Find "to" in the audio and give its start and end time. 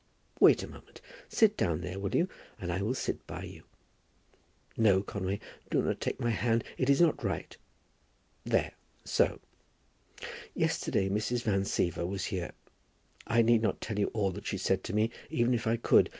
14.85-14.93